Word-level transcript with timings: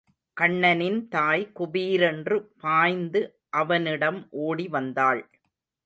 கண்ணனின் 0.37 0.97
தாய் 1.07 1.43
குபீரென்று 1.59 2.37
பாய்ந்து 2.59 3.21
அவனிடம் 3.49 4.19
ஓடி 4.41 4.67
வந்தாள். 4.67 5.21